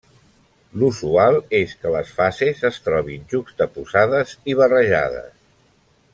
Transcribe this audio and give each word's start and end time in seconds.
L'usual 0.83 1.35
és 1.57 1.75
que 1.83 1.91
les 1.97 2.13
fases 2.21 2.63
es 2.71 2.79
trobin 2.87 3.29
juxtaposades 3.35 4.35
i 4.53 4.57
barrejades. 4.63 5.33